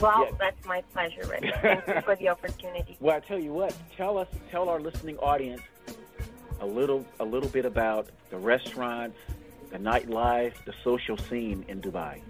Well, 0.00 0.24
Yeah. 0.26 0.36
that's 0.38 0.66
my 0.66 0.82
pleasure, 0.92 1.26
Rick. 1.26 1.44
Thank 1.62 1.86
you 1.86 2.00
for 2.02 2.16
the 2.16 2.28
opportunity. 2.28 2.96
Well, 3.00 3.16
I 3.16 3.20
tell 3.20 3.38
you 3.38 3.52
what, 3.52 3.74
tell 3.96 4.18
us, 4.18 4.28
tell 4.50 4.68
our 4.68 4.80
listening 4.80 5.18
audience 5.18 5.62
a 6.60 6.66
little, 6.66 7.04
a 7.20 7.24
little 7.24 7.48
bit 7.48 7.64
about 7.66 8.08
the 8.30 8.36
restaurants, 8.38 9.18
the 9.70 9.78
nightlife, 9.78 10.52
the 10.64 10.74
social 10.84 11.16
scene 11.18 11.64
in 11.68 11.80
Dubai. 11.80 12.20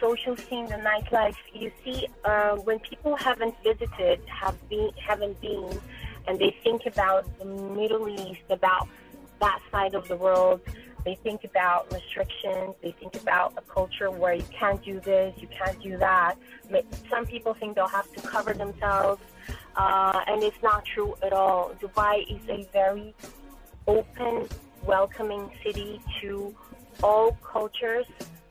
Social 0.00 0.36
scene, 0.36 0.66
the 0.66 0.74
nightlife. 0.74 1.36
You 1.52 1.70
see, 1.84 2.08
uh, 2.24 2.56
when 2.56 2.78
people 2.80 3.16
haven't 3.16 3.54
visited, 3.62 4.20
have 4.26 4.56
been, 4.68 4.90
haven't 4.96 5.40
been, 5.40 5.80
and 6.26 6.38
they 6.38 6.56
think 6.62 6.86
about 6.86 7.26
the 7.38 7.44
Middle 7.44 8.08
East, 8.08 8.42
about 8.50 8.88
that 9.40 9.60
side 9.70 9.94
of 9.94 10.08
the 10.08 10.16
world, 10.16 10.60
they 11.04 11.14
think 11.14 11.44
about 11.44 11.92
restrictions. 11.92 12.74
They 12.82 12.90
think 12.90 13.14
about 13.14 13.54
a 13.56 13.62
culture 13.62 14.10
where 14.10 14.34
you 14.34 14.44
can't 14.50 14.82
do 14.84 14.98
this, 14.98 15.34
you 15.38 15.46
can't 15.46 15.80
do 15.80 15.96
that. 15.98 16.34
Some 17.08 17.26
people 17.26 17.54
think 17.54 17.76
they'll 17.76 17.86
have 17.86 18.10
to 18.12 18.20
cover 18.22 18.52
themselves, 18.52 19.22
uh, 19.76 20.20
and 20.26 20.42
it's 20.42 20.60
not 20.62 20.84
true 20.84 21.14
at 21.22 21.32
all. 21.32 21.72
Dubai 21.80 22.24
is 22.28 22.48
a 22.48 22.66
very 22.72 23.14
open, 23.86 24.48
welcoming 24.84 25.48
city 25.62 26.00
to 26.20 26.54
all 27.04 27.32
cultures. 27.44 28.06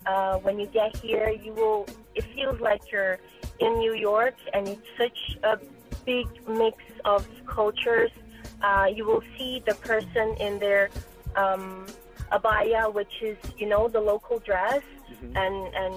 Uh, 0.06 0.38
when 0.40 0.60
you 0.60 0.68
get 0.68 0.96
here, 0.98 1.30
you 1.30 1.54
will. 1.54 1.88
It 2.14 2.24
feels 2.36 2.60
like 2.60 2.92
you're 2.92 3.20
in 3.60 3.80
New 3.80 3.94
York, 3.94 4.36
and 4.54 4.68
it's 4.68 4.88
such 4.98 5.38
a 5.44 5.58
big 6.06 6.28
mix 6.48 6.78
of 7.06 7.28
cultures. 7.48 8.12
Uh, 8.62 8.88
you 8.94 9.06
will 9.06 9.24
see 9.38 9.64
the 9.66 9.76
person 9.76 10.36
in 10.40 10.60
their 10.60 10.90
um, 11.36 11.88
abaya, 12.32 12.94
which 12.94 13.22
is 13.22 13.38
you 13.58 13.68
know 13.68 13.88
the 13.88 14.00
local 14.00 14.40
dress, 14.40 14.84
and 15.36 15.56
and 15.74 15.96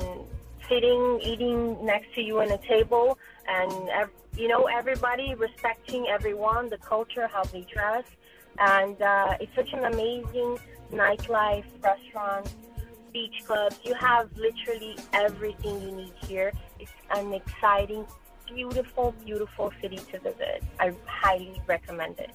sitting, 0.68 1.20
eating 1.22 1.84
next 1.84 2.14
to 2.14 2.22
you 2.22 2.40
on 2.40 2.50
a 2.50 2.58
table, 2.58 3.18
and 3.46 3.72
you 4.36 4.48
know 4.48 4.64
everybody 4.64 5.34
respecting 5.34 6.06
everyone, 6.08 6.68
the 6.68 6.78
culture, 6.78 7.26
how 7.26 7.44
they 7.44 7.62
dress, 7.62 8.04
and 8.58 9.00
uh, 9.02 9.36
it's 9.40 9.54
such 9.54 9.72
an 9.72 9.84
amazing 9.84 10.58
nightlife, 10.92 11.64
restaurants, 11.82 12.54
beach 13.18 13.44
clubs. 13.44 13.76
You 13.82 13.94
have 13.94 14.28
literally 14.36 14.96
everything 15.12 15.82
you 15.82 15.92
need 15.92 16.12
here. 16.26 16.52
It's 16.78 16.92
an 17.10 17.34
exciting, 17.34 18.06
beautiful, 18.46 19.12
beautiful 19.24 19.72
city 19.80 19.98
to 20.12 20.20
visit. 20.20 20.62
I 20.78 20.92
highly 21.06 21.60
recommend 21.66 22.20
it. 22.20 22.30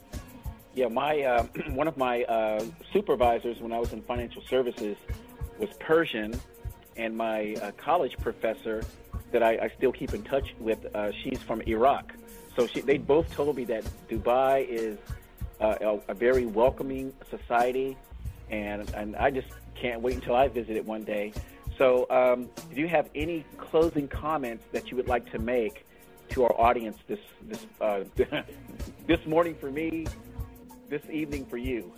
Yeah, 0.75 0.89
my 0.89 1.21
uh, 1.21 1.43
one 1.69 1.87
of 1.87 1.95
my 1.97 2.23
uh, 2.23 2.65
supervisors 2.91 3.61
when 3.61 3.71
I 3.71 3.79
was 3.79 3.93
in 3.93 4.01
financial 4.01 4.41
services 4.49 4.97
was 5.57 5.69
Persian, 5.79 6.37
and 6.97 7.15
my 7.15 7.55
uh, 7.61 7.71
college 7.77 8.17
professor 8.17 8.83
that 9.31 9.41
I, 9.41 9.51
I 9.65 9.71
still 9.77 9.91
keep 9.91 10.13
in 10.13 10.23
touch 10.23 10.53
with, 10.59 10.79
uh, 10.93 11.11
she's 11.23 11.39
from 11.39 11.61
Iraq. 11.61 12.13
So 12.55 12.67
she, 12.67 12.81
they 12.81 12.97
both 12.97 13.31
told 13.31 13.55
me 13.55 13.63
that 13.65 13.83
Dubai 14.09 14.67
is 14.67 14.97
uh, 15.61 15.75
a, 16.07 16.11
a 16.11 16.13
very 16.13 16.45
welcoming 16.45 17.13
society, 17.29 17.97
and 18.49 18.89
and 18.93 19.15
I 19.15 19.31
just 19.31 19.47
can't 19.75 20.01
wait 20.01 20.15
until 20.15 20.35
I 20.35 20.47
visit 20.47 20.75
it 20.75 20.85
one 20.85 21.03
day. 21.03 21.33
So, 21.77 22.05
um, 22.09 22.49
do 22.73 22.79
you 22.79 22.87
have 22.87 23.09
any 23.15 23.45
closing 23.57 24.07
comments 24.07 24.65
that 24.71 24.91
you 24.91 24.97
would 24.97 25.07
like 25.07 25.29
to 25.31 25.39
make 25.39 25.85
to 26.29 26.43
our 26.43 26.59
audience 26.59 26.97
this 27.07 27.19
this 27.47 27.65
uh, 27.81 28.03
this 29.07 29.25
morning 29.25 29.55
for 29.55 29.71
me, 29.71 30.07
this 30.89 31.01
evening 31.11 31.45
for 31.45 31.57
you? 31.57 31.91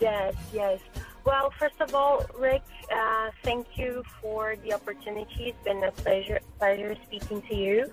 Yes, 0.00 0.34
yes. 0.52 0.78
Well, 1.24 1.52
first 1.58 1.80
of 1.80 1.94
all, 1.94 2.24
Rick, 2.38 2.62
uh, 2.94 3.30
thank 3.42 3.66
you 3.76 4.02
for 4.22 4.56
the 4.64 4.72
opportunity. 4.72 5.48
It's 5.48 5.64
been 5.64 5.82
a 5.82 5.90
pleasure, 5.90 6.40
pleasure 6.58 6.96
speaking 7.06 7.42
to 7.42 7.54
you. 7.54 7.90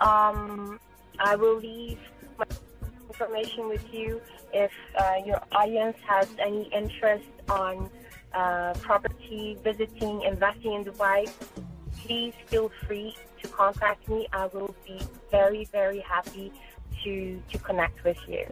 Um, 0.00 0.78
I 1.18 1.34
will 1.34 1.56
leave 1.56 1.98
my 2.38 2.44
information 3.18 3.68
with 3.68 3.84
you 3.92 4.20
if 4.52 4.70
uh, 4.98 5.14
your 5.24 5.40
audience 5.52 5.96
has 6.06 6.28
any 6.38 6.64
interest 6.72 7.24
on 7.48 7.90
uh, 8.34 8.74
property, 8.80 9.56
visiting, 9.64 10.22
investing 10.22 10.74
in 10.74 10.84
Dubai. 10.84 11.28
Please 12.02 12.34
feel 12.46 12.70
free 12.86 13.16
to 13.42 13.48
contact 13.48 14.06
me. 14.08 14.26
I 14.32 14.46
will 14.46 14.74
be 14.86 15.00
very, 15.30 15.64
very 15.72 16.00
happy 16.00 16.52
to 17.04 17.40
to 17.50 17.58
connect 17.58 18.04
with 18.04 18.18
you. 18.28 18.44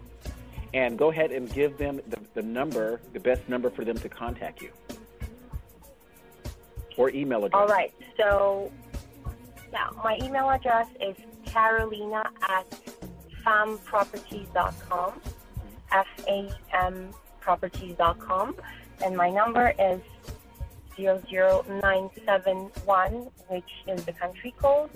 And 0.72 0.98
go 0.98 1.10
ahead 1.10 1.30
and 1.30 1.52
give 1.52 1.76
them 1.78 2.00
the, 2.08 2.18
the 2.34 2.42
number, 2.42 3.00
the 3.12 3.20
best 3.20 3.48
number 3.48 3.70
for 3.70 3.84
them 3.84 3.98
to 3.98 4.08
contact 4.08 4.60
you, 4.60 4.70
or 6.96 7.10
email 7.10 7.44
address. 7.44 7.60
All 7.60 7.68
right. 7.68 7.92
So, 8.16 8.72
yeah, 9.72 9.88
my 10.02 10.18
email 10.22 10.50
address 10.50 10.88
is 11.00 11.16
Carolina 11.46 12.24
at 12.48 12.66
famproperties.com, 13.44 15.20
F 15.92 16.06
A 16.28 16.50
M 16.72 17.10
properties.com, 17.40 18.56
and 19.04 19.16
my 19.16 19.30
number 19.30 19.72
is 19.78 20.00
00971, 20.96 23.12
which 23.48 23.70
is 23.86 24.04
the 24.04 24.12
country 24.12 24.52
code, 24.58 24.90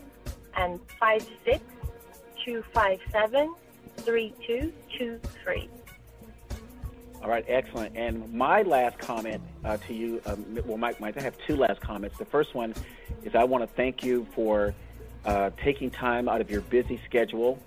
and 0.57 0.81
56257 0.99 3.55
3223. 3.99 5.69
All 7.21 7.29
right, 7.29 7.45
excellent. 7.49 7.97
And 7.97 8.33
my 8.33 8.63
last 8.63 8.97
comment 8.99 9.43
uh, 9.65 9.77
to 9.79 9.93
you, 9.93 10.23
um, 10.25 10.61
well, 10.65 10.79
Mike, 10.79 11.01
Mike, 11.01 11.19
I 11.19 11.23
have 11.23 11.35
two 11.47 11.57
last 11.57 11.81
comments. 11.81 12.17
The 12.17 12.25
first 12.25 12.55
one 12.55 12.75
is 13.25 13.35
I 13.35 13.43
want 13.43 13.65
to 13.65 13.75
thank 13.75 14.05
you 14.05 14.25
for 14.35 14.73
uh, 15.25 15.51
taking 15.63 15.91
time 15.91 16.29
out 16.29 16.41
of 16.41 16.49
your 16.49 16.61
busy 16.61 17.01
schedule 17.05 17.61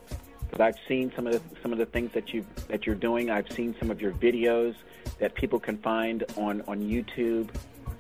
because 0.52 0.64
I've 0.64 0.88
seen 0.88 1.12
some 1.16 1.28
of 1.28 1.34
the 1.34 1.42
some 1.62 1.72
of 1.72 1.78
the 1.78 1.86
things 1.86 2.12
that 2.12 2.34
you 2.34 2.46
that 2.68 2.86
you're 2.86 2.96
doing. 2.96 3.30
I've 3.30 3.50
seen 3.52 3.74
some 3.80 3.90
of 3.90 4.02
your 4.02 4.12
videos 4.12 4.76
that 5.20 5.34
people 5.34 5.60
can 5.60 5.78
find 5.78 6.26
on 6.36 6.62
on 6.68 6.80
YouTube. 6.82 7.50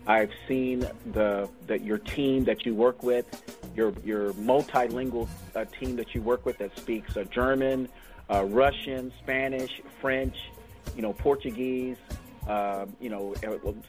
I've 0.06 0.32
seen 0.48 0.86
the 1.14 1.48
that 1.68 1.82
your 1.82 2.00
team 2.00 2.44
that 2.46 2.66
you 2.66 2.76
work 2.76 3.04
with, 3.04 3.26
your 3.76 3.94
your 4.04 4.34
multilingual 4.34 5.30
uh, 5.56 5.66
team 5.80 5.96
that 5.96 6.14
you 6.14 6.22
work 6.22 6.46
with 6.46 6.58
that 6.58 6.78
speaks 6.78 7.16
uh, 7.16 7.24
German, 7.24 7.88
uh, 8.30 8.44
Russian, 8.46 9.14
Spanish, 9.24 9.72
French, 10.02 10.36
you 10.96 11.02
know, 11.02 11.14
Portuguese, 11.14 11.98
uh, 12.48 12.86
you 13.00 13.10
know, 13.10 13.34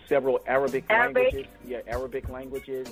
several 0.08 0.40
Arabic, 0.46 0.84
Arabic, 0.88 1.32
languages. 1.32 1.52
Yeah, 1.66 1.80
Arabic 1.88 2.28
languages. 2.28 2.88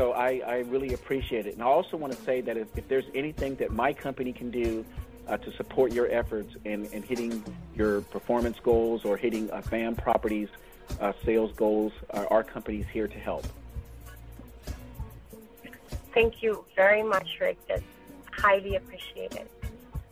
So 0.00 0.12
I, 0.12 0.40
I 0.46 0.56
really 0.60 0.94
appreciate 0.94 1.44
it. 1.44 1.52
And 1.52 1.62
I 1.62 1.66
also 1.66 1.98
want 1.98 2.14
to 2.14 2.22
say 2.22 2.40
that 2.40 2.56
if, 2.56 2.68
if 2.74 2.88
there's 2.88 3.04
anything 3.14 3.56
that 3.56 3.70
my 3.70 3.92
company 3.92 4.32
can 4.32 4.50
do 4.50 4.82
uh, 5.28 5.36
to 5.36 5.52
support 5.52 5.92
your 5.92 6.10
efforts 6.10 6.56
in, 6.64 6.86
in 6.86 7.02
hitting 7.02 7.44
your 7.76 8.00
performance 8.00 8.58
goals 8.60 9.04
or 9.04 9.18
hitting 9.18 9.50
uh, 9.50 9.60
FAM 9.60 9.96
properties 9.96 10.48
uh, 11.02 11.12
sales 11.22 11.52
goals, 11.54 11.92
uh, 12.14 12.24
our 12.30 12.42
company 12.42 12.78
is 12.78 12.86
here 12.88 13.08
to 13.08 13.18
help. 13.18 13.46
Thank 16.14 16.42
you 16.42 16.64
very 16.74 17.02
much, 17.02 17.36
Rick. 17.38 17.58
That's 17.68 17.82
highly 18.32 18.76
appreciated. 18.76 19.48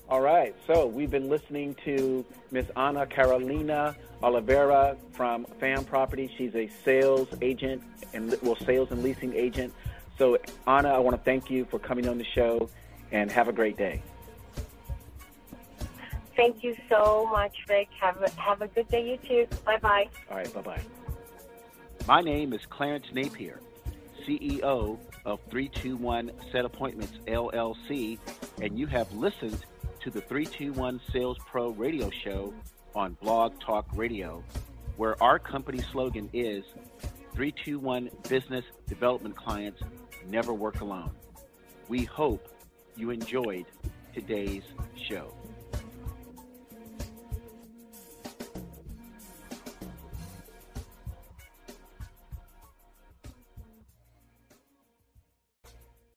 All 0.08 0.22
right, 0.22 0.54
so 0.66 0.86
we've 0.86 1.10
been 1.10 1.28
listening 1.28 1.76
to 1.84 2.24
Miss 2.50 2.64
Ana 2.76 3.06
Carolina 3.06 3.94
Oliveira 4.22 4.96
from 5.12 5.44
FAM 5.60 5.84
Property. 5.84 6.32
She's 6.38 6.54
a 6.54 6.70
sales 6.82 7.28
agent 7.42 7.82
and 8.14 8.34
well, 8.40 8.56
sales 8.56 8.90
and 8.90 9.02
leasing 9.02 9.34
agent. 9.34 9.74
So, 10.16 10.38
Ana, 10.66 10.94
I 10.94 10.98
want 10.98 11.14
to 11.14 11.22
thank 11.22 11.50
you 11.50 11.66
for 11.66 11.78
coming 11.78 12.08
on 12.08 12.16
the 12.16 12.24
show, 12.24 12.70
and 13.12 13.30
have 13.30 13.48
a 13.48 13.52
great 13.52 13.76
day. 13.76 14.02
Thank 16.34 16.64
you 16.64 16.74
so 16.88 17.28
much, 17.30 17.54
Rick. 17.68 17.88
Have 18.00 18.22
a, 18.22 18.30
have 18.40 18.62
a 18.62 18.68
good 18.68 18.88
day, 18.88 19.10
you 19.10 19.18
too. 19.28 19.46
Bye 19.66 19.76
bye. 19.76 20.08
All 20.30 20.38
right, 20.38 20.54
bye 20.54 20.62
bye. 20.62 20.80
My 22.06 22.22
name 22.22 22.54
is 22.54 22.62
Clarence 22.70 23.08
Napier, 23.12 23.60
CEO 24.26 24.98
of 25.26 25.38
321 25.50 26.32
Set 26.50 26.64
Appointments 26.64 27.12
LLC, 27.26 28.18
and 28.62 28.78
you 28.78 28.86
have 28.86 29.12
listened 29.12 29.66
to 30.08 30.14
the 30.14 30.26
321 30.26 31.00
Sales 31.12 31.36
Pro 31.44 31.68
radio 31.72 32.08
show 32.08 32.54
on 32.94 33.12
Blog 33.20 33.60
Talk 33.60 33.86
Radio, 33.94 34.42
where 34.96 35.22
our 35.22 35.38
company 35.38 35.82
slogan 35.92 36.30
is 36.32 36.64
321 37.34 38.08
Business 38.26 38.64
Development 38.86 39.36
Clients 39.36 39.82
Never 40.26 40.54
Work 40.54 40.80
Alone. 40.80 41.10
We 41.88 42.04
hope 42.04 42.48
you 42.96 43.10
enjoyed 43.10 43.66
today's 44.14 44.62
show. 44.96 45.37